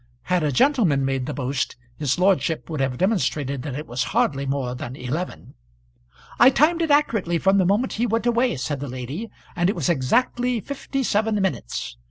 [0.23, 4.47] Had a gentleman made the boast his lordship would have demonstrated that it was hardly
[4.47, 5.53] more than eleven.
[6.39, 9.75] "I timed it accurately from the moment he went away," said the lady, "and it
[9.75, 11.97] was exactly fifty seven minutes.